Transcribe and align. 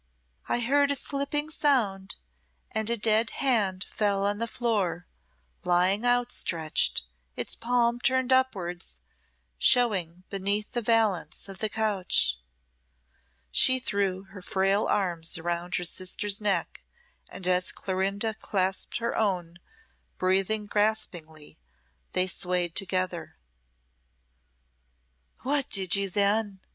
"I 0.49 0.61
heard 0.61 0.89
a 0.89 0.95
slipping 0.95 1.51
sound, 1.51 2.15
and 2.71 2.89
a 2.89 2.97
dead 2.97 3.29
hand 3.37 3.85
fell 3.91 4.25
on 4.25 4.39
the 4.39 4.47
floor 4.47 5.05
lying 5.63 6.07
outstretched, 6.07 7.03
its 7.35 7.55
palm 7.55 7.99
turned 7.99 8.33
upwards, 8.33 8.97
showing 9.59 10.23
beneath 10.31 10.71
the 10.71 10.81
valance 10.81 11.47
of 11.47 11.59
the 11.59 11.69
couch." 11.69 12.39
She 13.51 13.77
threw 13.77 14.23
her 14.23 14.41
frail 14.41 14.87
arms 14.87 15.37
round 15.39 15.75
her 15.75 15.83
sister's 15.83 16.41
neck, 16.41 16.83
and 17.29 17.47
as 17.47 17.71
Clorinda 17.71 18.33
clasped 18.33 18.97
her 18.97 19.15
own, 19.15 19.59
breathing 20.17 20.65
gaspingly, 20.65 21.59
they 22.13 22.25
swayed 22.25 22.73
together. 22.73 23.37
"What 25.41 25.69
did 25.69 25.95
you 25.95 26.09
then?" 26.09 26.59